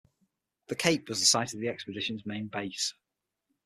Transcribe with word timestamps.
The 0.65 0.75
cape 0.75 1.09
was 1.09 1.19
the 1.19 1.27
site 1.27 1.53
of 1.53 1.59
the 1.59 1.67
expedition's 1.67 2.25
main 2.25 2.47
base. 2.47 2.95